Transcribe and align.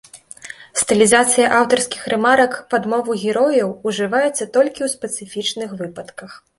Стылізацыя 0.81 1.51
аўтарскіх 1.57 2.01
рэмарак 2.15 2.57
пад 2.73 2.83
мову 2.97 3.11
герояў 3.23 3.69
ужываецца 3.93 4.37
толькі 4.55 4.79
ў 4.87 4.89
спецыфічных 4.99 5.69
выпадках. 5.85 6.31